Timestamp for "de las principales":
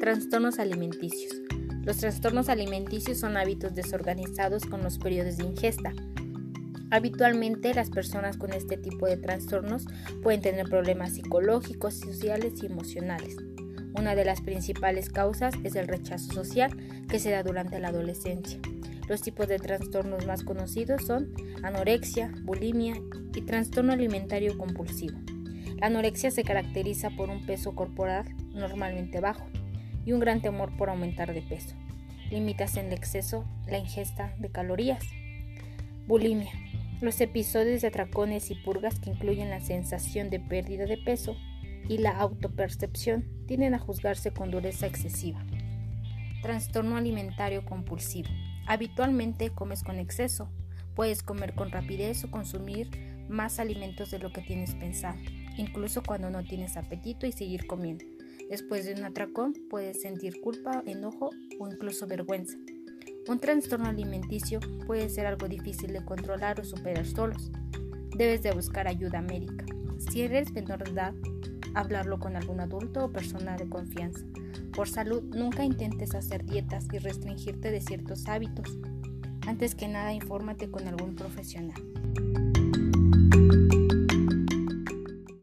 14.14-15.10